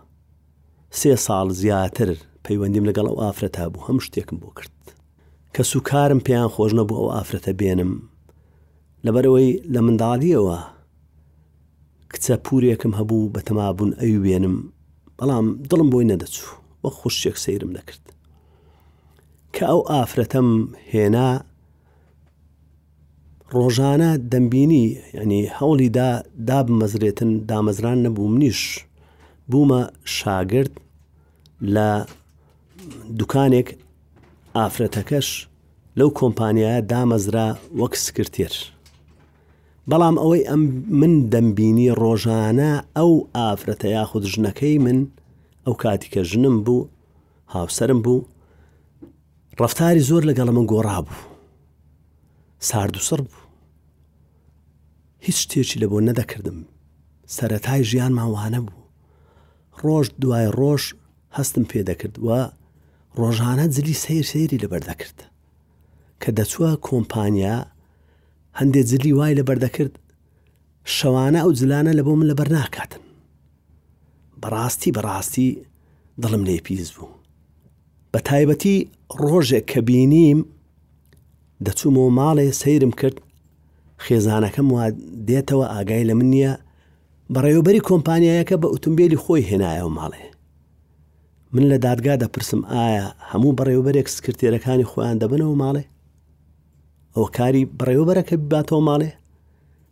سێ 0.99 1.11
ساڵ 1.25 1.47
زیاتر 1.61 2.09
پەیوەندیم 2.45 2.85
لەگەڵ 2.89 3.05
ئەو 3.09 3.19
ئافرەتا 3.23 3.65
بوو 3.73 3.85
هەم 3.87 3.97
شتێکم 4.05 4.37
بۆ 4.41 4.49
کرد 4.57 4.77
کە 5.55 5.61
سوکارم 5.71 6.19
پێیان 6.27 6.49
خۆش 6.55 6.71
نەبوو 6.79 6.99
ئەو 7.01 7.09
ئافرەتە 7.15 7.51
بێنم 7.59 7.91
لەبەرەوەی 9.05 9.49
لە 9.73 9.79
منداڵیەوە 9.87 10.59
کچە 12.11 12.35
پورێکم 12.45 12.91
هەبوو 12.99 13.31
بە 13.33 13.41
تەمابوون 13.47 13.91
ئەوی 13.99 14.19
وێنم 14.25 14.57
بەڵام 15.23 15.47
دڵم 15.69 15.89
بۆی 15.93 16.05
نەدەچوو 16.11 16.51
وە 16.83 16.89
خوشتێک 16.97 17.35
سەیرم 17.43 17.71
نەکرد 17.77 18.03
کە 19.53 19.63
ئەو 19.71 19.81
ئافرەتەم 19.91 20.49
هێنا 20.93 21.29
ڕۆژانە 23.55 24.11
دەمبینی 24.31 24.85
ینی 25.21 25.43
هەوڵی 25.57 25.89
دا 25.97 26.09
دابمەزرێتن 26.49 27.31
دامەزران 27.49 27.99
نەبوو 28.05 28.31
منیش 28.33 28.61
بوومە 29.49 29.81
شاگرد 30.17 30.73
لە 31.75 31.89
دوکانێک 33.19 33.67
ئافرەتەکەش 34.57 35.29
لەو 35.97 36.09
کۆمپانیایە 36.19 36.85
دامەزرا 36.91 37.47
وەک 37.79 37.93
سکرتێر 38.05 38.53
بەڵام 39.91 40.15
ئەوەی 40.21 40.43
ئەم 40.49 40.63
من 40.99 41.13
دەمبینی 41.33 41.89
ڕۆژانە 42.01 42.71
ئەو 42.97 43.11
ئافرەتە 43.37 43.87
یاخود 43.97 44.23
ژنەکەی 44.33 44.77
من 44.85 44.99
ئەو 45.65 45.75
کاتیکە 45.83 46.21
ژنم 46.31 46.55
بوو 46.65 46.89
هاوسرم 47.55 47.99
بوو 48.05 48.27
ڕفتاری 49.61 50.05
زۆر 50.09 50.21
لەگەڵ 50.29 50.47
من 50.55 50.65
گۆڕا 50.71 50.97
بوو 51.05 51.21
سارد 52.69 52.95
و 52.97 53.05
سڕ 53.07 53.21
بوو 53.29 53.41
هیچ 55.25 55.37
شتێکی 55.43 55.77
لە 55.81 55.87
بۆ 55.91 55.97
نەدەکردم 56.09 56.57
سەتای 57.35 57.81
ژیان 57.89 58.11
ماوانە 58.19 58.61
بوو 58.67 58.83
ڕۆژ 59.83 60.05
دوای 60.21 60.47
ڕۆژ 60.59 60.83
هەستم 61.37 61.63
پێدەکرد 61.71 62.15
وە 62.25 62.41
ڕۆژانە 63.19 63.65
جلی 63.75 63.95
سیر 64.03 64.25
سێری 64.31 64.61
لەبەردەکرد 64.63 65.19
کە 66.21 66.29
دەچووە 66.37 66.71
کۆمپانیا 66.87 67.57
هەندێک 68.59 68.85
جلی 68.91 69.11
وای 69.17 69.33
لە 69.39 69.43
بەردەکرد 69.49 69.93
شەوانە 70.95 71.39
ئەو 71.43 71.51
جلانە 71.59 71.91
لە 71.99 72.03
بۆ 72.05 72.13
من 72.19 72.27
لە 72.31 72.35
بەرناکاتن 72.39 73.01
بەڕاستی 74.41 74.93
بەڕاستی 74.97 75.49
دڵم 76.21 76.43
لێ 76.47 76.57
پیس 76.65 76.89
بوو 76.95 77.11
بە 78.11 78.19
تایبەتی 78.27 78.75
ڕۆژێک 79.25 79.65
کە 79.71 79.79
بینیم 79.87 80.39
دەچوومەوە 81.65 82.09
ماڵێ 82.19 82.45
سەیرم 82.61 82.93
کرد 82.99 83.17
خێزانەکەم 84.05 84.67
وا 84.75 84.85
دێتەوە 85.27 85.65
ئاگای 85.73 86.07
لە 86.09 86.13
من 86.19 86.27
نییە 86.33 86.53
بەڕێوبەری 87.33 87.85
کۆمپانیایەکە 87.87 88.55
بە 88.61 88.67
ئۆتمبیلی 88.73 89.21
خۆی 89.23 89.47
هێنایەوە 89.49 89.91
ماڵێ 89.99 90.23
من 91.53 91.63
لە 91.71 91.77
دادگا 91.85 92.15
دەپرسم 92.23 92.61
ئایا 92.71 93.05
هەموو 93.31 93.57
بەڕێوبەرێک 93.57 94.07
سکرتێرەکانی 94.15 94.89
خۆیان 94.91 95.17
دەبنەوە 95.23 95.55
ماڵێ 95.63 95.83
ئەوە 97.15 97.27
کاری 97.37 97.61
بڕێوەبەرەکە 97.77 98.35
باتەوە 98.51 98.81
ماڵێ 98.87 99.11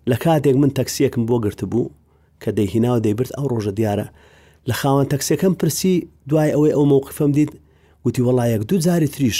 لە 0.10 0.18
کاتێک 0.24 0.56
من 0.62 0.70
تەکسیەکم 0.78 1.24
بۆ 1.30 1.36
گرت 1.46 1.62
بوو 1.72 1.92
کە 2.42 2.50
دەیهیناوە 2.58 3.00
دەیبرد 3.06 3.32
ئەو 3.38 3.46
ڕۆژە 3.52 3.74
دیارە 3.80 4.08
لە 4.70 4.74
خاوەن 4.80 5.08
تەکسەکەم 5.14 5.54
پرسی 5.60 5.94
دوای 6.30 6.50
ئەوەی 6.56 6.74
ئەو 6.76 6.84
مووقفم 6.92 7.32
دیت 7.38 7.52
گوتی 8.04 8.26
وڵایەک 8.28 8.62
دوو 8.70 8.84
جاری 8.86 9.10
تریش 9.16 9.40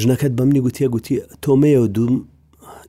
ژنەکەت 0.00 0.32
بە 0.38 0.42
منی 0.48 0.60
گوتیە 0.66 0.88
گوتی 0.94 1.16
تۆمەیە 1.42 1.80
دوم 1.96 2.14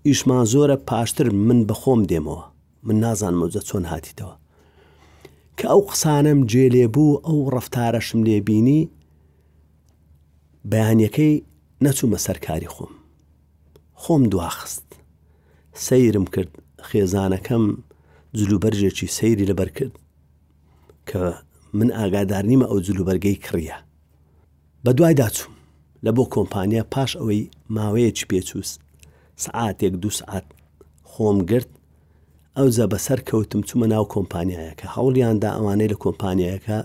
ئیشمان 0.08 0.46
زۆرە 0.52 0.78
پاشتر 0.90 1.28
من 1.48 1.60
بەخۆم 1.70 2.02
دێمەوە 2.12 2.44
من 2.88 2.96
نازانم 3.04 3.40
مەوزە 3.42 3.62
چۆن 3.70 3.86
هاتیتەوە 3.92 4.36
کە 5.58 5.66
ئەو 5.72 5.82
قسانم 5.92 6.40
جێ 6.52 6.66
لێبوو 6.76 7.20
ئەو 7.26 7.38
ڕفتارەشم 7.56 8.20
لێبینی 8.28 8.82
بەیانەکەی 10.72 11.34
نەچوومە 11.86 12.20
سەرکاری 12.26 12.72
خۆم 12.76 12.94
خۆم 14.04 14.24
دواخست 14.34 14.86
سەیرم 15.86 16.26
کرد 16.34 16.52
خێزانەکەم 16.90 17.64
جلوبەرژێکی 18.42 19.08
سەیری 19.18 19.46
لەبەر 19.52 19.70
کرد 19.78 19.94
کە 21.10 21.22
من 21.78 21.90
ئاگادار 21.98 22.46
نیمە 22.52 22.66
ئەو 22.72 22.80
جلوبەرگەی 22.88 23.42
کڕە 23.46 23.78
بە 24.86 24.92
دوای 24.98 25.14
داچوم 25.22 25.54
لە 26.06 26.12
بۆ 26.16 26.24
کۆمپانیا 26.36 26.84
پاش 26.94 27.12
ئەوەی 27.20 27.44
ماوەیەکی 27.76 28.28
پێچووس 28.30 28.72
سعاتێک 29.44 29.94
دو 30.04 30.10
سعات 30.20 30.46
خۆم 31.12 31.38
گرت 31.52 31.70
ئەو 32.58 32.68
زە 32.78 32.86
بەسەر 32.94 33.20
کەوتم 33.30 33.62
چوومە 33.70 33.88
ناو 33.94 34.06
کۆمپانیایەکە 34.16 34.88
هەوڵیاندا 34.96 35.50
ئەوانەی 35.56 35.92
لە 35.94 35.98
کۆمپانیایەکە 36.04 36.78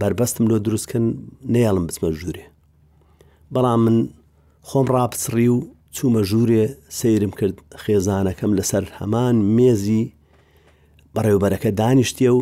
بربەستم 0.00 0.44
لۆ 0.50 0.56
دروستکن 0.66 1.04
نەیاڵم 1.52 1.84
بچمە 1.88 2.08
ژوورێ 2.20 2.46
بەڵام 3.54 3.80
من 3.84 3.96
خۆم 4.68 4.86
ڕاپچڕی 4.94 5.48
و 5.54 5.58
چوومە 5.96 6.22
ژوورێ 6.30 6.64
سەیرم 6.98 7.32
کرد 7.38 7.56
خێزانەکەم 7.84 8.52
لەسەر 8.58 8.84
هەمان 8.98 9.36
مێزی 9.56 10.02
بەڕێوبەرەکە 11.14 11.70
دانیشتە 11.80 12.28
و 12.38 12.40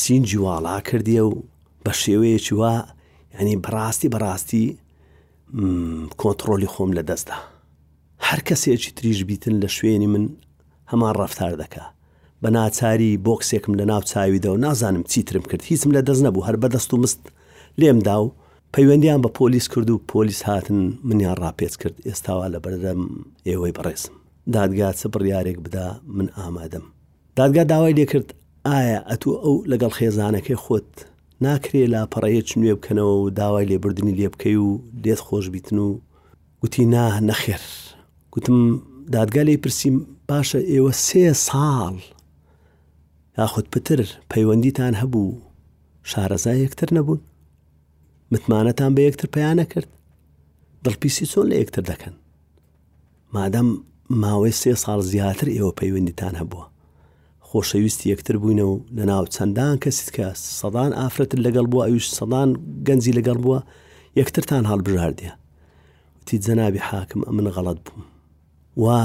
سینجی 0.00 0.38
واڵا 0.44 0.76
کردیە 0.88 1.22
و 1.28 1.30
بە 1.84 1.92
شێوەیەکی 2.02 2.54
وا 2.60 2.74
ینی 3.40 3.56
بەڕاستی 3.64 4.10
بەڕاستی 4.14 4.64
کۆنتترۆلی 6.20 6.70
خۆم 6.74 6.90
لە 6.98 7.02
دەستدا 7.08 7.38
هەر 8.28 8.40
کەسێکی 8.48 8.90
تریژ 8.98 9.18
بیتن 9.28 9.54
لە 9.62 9.68
شوێنی 9.76 10.08
من 10.14 10.24
هەمان 10.90 11.14
ڕفتار 11.20 11.52
دەکا 11.62 11.86
بە 12.42 12.48
ناچاری 12.56 13.10
بۆکسێکم 13.26 13.72
لە 13.80 13.84
ناو 13.90 14.00
چاویدا 14.10 14.50
و 14.52 14.56
نازانم 14.66 15.02
چیترم 15.10 15.42
کرد 15.50 15.62
هیچم 15.70 15.90
لە 15.96 16.00
دەست 16.08 16.22
نەبوو 16.26 16.46
هەر 16.48 16.56
بەدەست 16.62 16.90
و 16.92 16.96
مست 17.04 17.20
لێمدا 17.80 18.16
و 18.22 18.34
پەیوەندیان 18.76 19.22
بە 19.22 19.28
پۆلیس 19.34 19.68
کرد 19.68 19.90
و 19.90 19.98
پۆلیس 20.12 20.42
هاتن 20.44 20.98
منیان 21.04 21.36
ڕاپێت 21.42 21.76
کرد 21.80 21.96
ئێستاوا 22.08 22.48
لە 22.54 22.58
بەردەم 22.64 23.00
ئێوەی 23.48 23.72
بڕێزم 23.76 24.14
دادگا 24.52 24.88
چ 24.98 25.00
بڕیارێک 25.14 25.58
بدا 25.64 25.86
من 26.16 26.28
ئامادەم 26.38 26.84
دادگا 27.38 27.62
داوای 27.72 27.94
لێکرد 27.98 28.28
ئایا 28.68 29.00
ئەتو 29.10 29.28
ئەو 29.44 29.54
لەگەڵ 29.70 29.92
خێزانەکەی 29.98 30.60
خۆت 30.64 30.90
ناکرێ 31.44 31.84
لاپەڕەیەچ 31.94 32.48
نوێ 32.60 32.74
بکەنەوە 32.78 33.14
و 33.22 33.30
داوای 33.40 33.66
لێبردننی 33.70 34.16
لێ 34.20 34.28
بکەی 34.34 34.56
و 34.66 34.70
دێت 35.04 35.20
خۆش 35.26 35.46
بیتن 35.54 35.78
و 35.78 35.88
گوتی 36.60 36.84
نا 36.94 37.04
نەخێر 37.30 37.62
گوتم 38.32 38.58
دادگا 39.14 39.42
لی 39.46 39.56
پرسییم 39.64 39.96
باشە 40.32 40.58
ئێوە 40.72 40.92
سێ 41.06 41.24
ساڵ 41.46 41.96
یاخود 43.38 43.66
پتر 43.72 44.00
پەیوەندیتان 44.32 44.94
هەبوو 45.02 45.26
شارەزای 46.10 46.58
یەکتر 46.66 46.90
نەبوون 46.98 47.20
متمانەتان 48.34 48.92
بە 48.96 49.00
یەکتر 49.08 49.28
پەیان 49.34 49.56
نەکرد 49.62 49.88
دڵپیسی 50.84 51.24
چۆن 51.32 51.46
لە 51.52 51.56
یەکتر 51.62 51.82
دەکەن 51.90 52.14
مادەم 53.34 53.68
ماوەی 54.22 54.54
سێ 54.60 54.72
ساڵ 54.84 54.98
زیاتر 55.12 55.46
ئێوە 55.54 55.72
پەیوەندیتان 55.80 56.34
هەبووە 56.40 56.66
خۆشەویستی 57.48 58.10
یەکتر 58.12 58.36
بووینەوە 58.42 58.74
لە 58.96 59.04
ناو 59.10 59.22
چەندان 59.34 59.76
کەسیت 59.84 60.10
کە 60.16 60.26
سەدان 60.60 60.90
ئافرەتر 61.00 61.38
لەگەڵ 61.46 61.66
بووە 61.72 61.82
ئەوش 61.88 62.06
سەدان 62.18 62.48
گەنجی 62.86 63.16
لەگەڵ 63.18 63.38
بووە 63.44 63.58
یەکترتان 64.20 64.64
هەڵبژاردە 64.70 65.30
وتی 66.20 66.36
جەنابی 66.46 66.82
حاکم 66.88 67.20
ئە 67.26 67.30
من 67.36 67.46
غەڵت 67.56 67.78
بووم 67.86 68.04
وا 68.82 68.98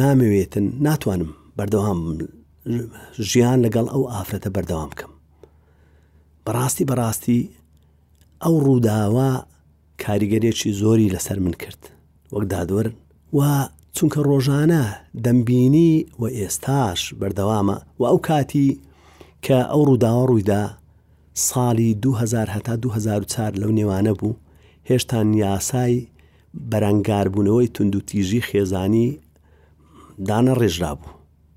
نامەوێتن 0.00 0.66
ناتوانم 0.86 1.30
بەردەوام 1.58 2.00
ژیان 3.30 3.58
لەگەڵ 3.66 3.86
ئەو 3.92 4.02
ئافرەتە 4.12 4.48
بەردەوام 4.54 4.88
بکەم 4.92 5.12
بەڕاستی 6.46 6.84
بەڕاستی 6.90 7.40
ئەو 8.44 8.56
ڕووداوە 8.66 9.30
کاریگەرێکی 10.02 10.70
زۆری 10.80 11.12
لەسەر 11.14 11.38
من 11.44 11.54
کرد 11.62 11.82
وەک 12.32 12.44
دادوەرن 12.52 12.94
و 13.38 13.40
چونکە 13.96 14.20
ڕۆژانە 14.30 14.84
دەمبینی 15.24 15.92
و 16.20 16.24
ئێستاش 16.38 17.00
بەردەوامە 17.20 17.76
و 18.00 18.02
ئەو 18.10 18.18
کاتی 18.28 18.68
کە 19.44 19.58
ئەو 19.70 19.82
ڕووداوە 19.88 20.24
ڕوویدا 20.30 20.62
ساڵی 21.48 21.90
2000 22.02 22.48
هەتا 22.54 22.74
2004 22.82 23.52
لەو 23.60 23.70
نێوانە 23.78 24.12
بوو 24.18 24.36
هێشتا 24.90 25.18
یاسای 25.44 25.94
بەرەنگاربوونەوەی 26.70 27.70
تونندوتیژی 27.74 28.46
خێزانی 28.48 29.08
دانە 30.28 30.52
ڕێژرا 30.60 30.92
بوو 31.00 31.12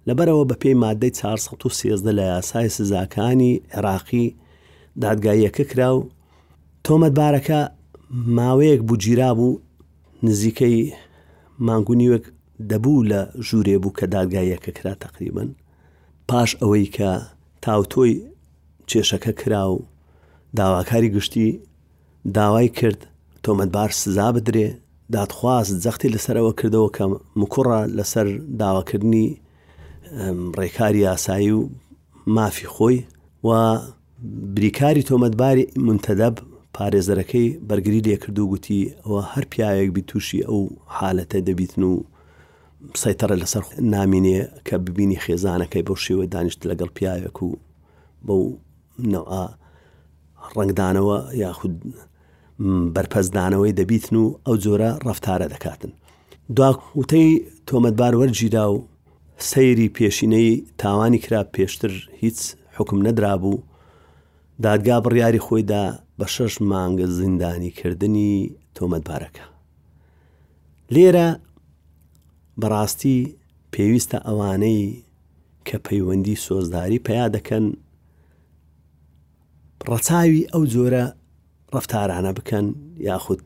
لەبەرەوە 0.08 0.44
بە 0.50 0.56
پێی 0.62 0.76
مادەی 0.84 1.10
413 1.10 2.12
لە 2.18 2.24
یاسای 2.34 2.68
سزاکانی 2.76 3.62
عێراقی 3.76 4.26
دادگاییەکە 5.02 5.64
کرا 5.72 5.90
و 5.98 6.10
تۆمەتبارەکە 6.90 7.60
ماوەیەک 8.38 8.82
بوو 8.88 8.98
گیرا 9.06 9.30
بوو 9.38 9.52
نزیکەی 10.28 10.78
مانگونیوەک 11.68 12.26
دەبوو 12.72 13.04
لە 13.12 13.20
ژوورێ 13.48 13.78
بوو 13.84 13.94
کە 14.00 14.06
دادگایەکە 14.16 14.72
کرا 14.78 14.94
تقریبن 15.06 15.50
پاش 16.30 16.50
ئەوەی 16.62 16.86
کە 16.96 17.10
تاوتۆی 17.66 18.14
کێشەکە 18.90 19.32
کرا 19.42 19.64
و 19.74 19.78
داواکاری 20.60 21.10
گشتی 21.16 21.48
داوای 22.38 22.70
کرد 22.70 23.00
تۆمەتبار 23.46 23.90
سزا 24.02 24.28
بدرێ 24.36 24.68
دادخواست 25.16 25.74
زەختی 25.88 26.12
لەسەرەوە 26.16 26.54
کردەوە 26.62 26.90
کە 26.98 27.04
مکوڕە 27.40 27.80
لەسەر 27.98 28.28
داواکردنی 28.62 29.28
ڕێکاری 30.60 31.04
ئاسایی 31.12 31.52
و 31.58 31.70
مافی 32.36 32.68
خۆی 32.74 32.98
و 33.48 33.50
بریکاری 34.58 35.04
تۆمەتباری 35.10 35.64
منتەدەب 35.88 36.38
پارێزەرەکەی 36.80 37.48
بەرگری 37.70 38.06
لێکردو 38.08 38.50
گوتی 38.52 38.82
ئەوە 39.06 39.22
هەر 39.32 39.46
پیاەک 39.52 39.90
بی 39.96 40.02
تووشی 40.10 40.40
ئەو 40.50 40.60
حالەتە 40.98 41.38
دەبیتن 41.48 41.82
و 41.90 41.94
سایتەرە 43.02 43.36
لەسەر 43.42 43.64
نامینێ 43.94 44.40
کە 44.68 44.76
ببینی 44.86 45.18
خێزانەکەی 45.26 45.86
بەو 45.88 45.98
شێوە 46.06 46.26
دانیشت 46.34 46.62
لەگەڵ 46.72 46.90
پیاەک 46.98 47.38
و 47.46 47.50
بەو 48.28 48.42
نەوە 49.14 49.44
ڕنگدانەوە 50.58 51.18
یاخود 51.44 51.76
بەرپەزدانەوەی 52.96 53.76
دەبیتن 53.80 54.16
و 54.16 54.26
ئەو 54.46 54.56
جۆرە 54.64 54.92
ڕفتارە 55.08 55.48
دەکاتن. 55.54 55.92
دواوتەی 56.58 57.28
تۆمەتبار 57.68 58.14
وەرگیرا 58.22 58.66
و 58.74 58.78
سەیری 59.52 59.88
پێشینەی 59.98 60.50
تاوانی 60.82 61.20
کرا 61.26 61.42
پێشتر 61.56 61.92
هیچ 62.24 62.40
حکم 62.78 62.98
نەدرابوو 63.08 63.56
دادگا 64.66 64.98
بڕیاری 65.06 65.42
خۆیدا 65.46 65.84
بە 66.20 66.28
شەش 66.36 66.54
مانگە 66.72 67.08
زیندانیکردنی 67.20 68.32
تۆمەتبارەکە. 68.76 69.46
لێرە 70.94 71.28
بەڕاستی 72.62 73.18
پێویستە 73.74 74.18
ئەوانەی 74.28 74.82
کە 75.68 75.78
پەیوەندی 75.88 76.42
سۆزداری 76.46 77.00
پیا 77.08 77.26
دەکەن 77.36 77.66
ڕەچاوی 79.90 80.50
ئەو 80.54 80.64
جۆرە 80.74 81.06
ڕفتارانە 81.76 82.32
بکەن 82.38 82.68
یاخود 83.08 83.44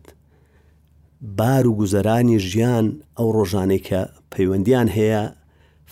بار 1.37 1.63
و 1.67 1.71
گوزەرانی 1.79 2.37
ژیان 2.49 2.85
ئەو 3.17 3.29
ڕۆژانەی 3.37 3.81
کە 3.87 4.01
پەیوەندیان 4.33 4.87
هەیە 4.97 5.23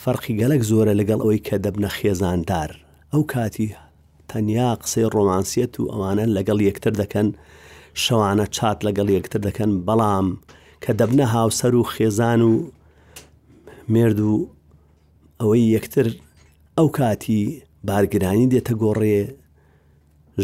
فەرقی 0.01 0.37
گەلک 0.41 0.61
زۆرە 0.69 0.93
لەگەڵ 0.99 1.19
ئەوەی 1.21 1.43
کە 1.47 1.55
دەبنە 1.65 1.89
خێزاندار 1.97 2.71
ئەو 3.11 3.21
کاتی 3.33 3.69
تەنیا 4.31 4.67
قسەی 4.81 5.07
ڕۆمانسیەت 5.15 5.73
و 5.79 5.91
ئەوانە 5.93 6.25
لەگەڵ 6.35 6.59
یەکتر 6.69 6.93
دەکەن 7.01 7.27
شەوانە 8.03 8.45
چات 8.55 8.77
لەگەڵ 8.87 9.07
یەکتر 9.17 9.39
دەکەن 9.47 9.71
بەڵام 9.87 10.27
کە 10.83 10.91
دەبنە 10.99 11.25
هاوسەر 11.35 11.73
و 11.75 11.83
خێزان 11.93 12.41
و 12.49 12.53
مرد 13.93 14.19
و 14.29 14.33
ئەوەی 15.41 15.63
یەکتر 15.75 16.07
ئەو 16.77 16.87
کاتی 16.97 17.41
بارگرانی 17.87 18.49
دێتە 18.53 18.73
گۆڕێ 18.83 19.19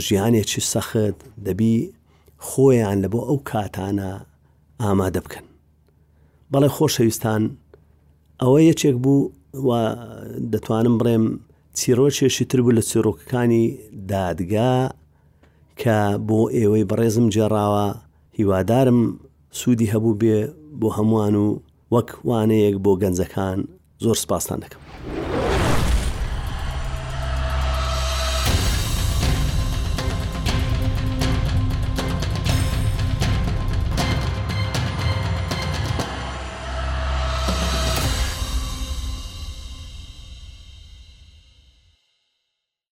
ژیانێکی 0.06 0.62
سەخت 0.72 1.18
دەبی 1.46 1.76
خۆیان 2.48 2.98
لە 3.04 3.08
بۆ 3.14 3.20
ئەو 3.30 3.38
کاتانە 3.50 4.10
ئامادە 4.82 5.20
بکەن 5.26 5.46
بەڵێ 6.52 6.70
خۆشەویستان 6.76 7.42
ئەوە 8.42 8.60
یەکێک 8.70 8.96
بوو 9.04 9.32
دەتوانم 10.52 10.96
بڕێم 11.00 11.26
چیرۆکێشی 11.82 12.46
تر 12.50 12.60
بوو 12.66 12.76
لە 12.78 12.84
چیرۆکەکانی 12.90 13.64
دادگا 14.14 14.74
کە 15.82 15.98
بۆ 16.28 16.40
ئێوەی 16.58 16.88
بەڕێزم 16.90 17.28
جێراوە 17.36 17.88
هیوادارم 18.40 19.00
سوودی 19.60 19.92
هەبوو 19.94 20.20
بێ 20.22 20.38
بۆ 20.80 20.88
هەمووان 20.98 21.36
و 21.44 21.48
وەک 21.94 22.10
وانەیەک 22.30 22.76
بۆ 22.84 22.92
گەنجەکان 23.02 23.60
زۆر 24.04 24.16
سپاسان 24.24 24.58
دەکەم. 24.64 25.17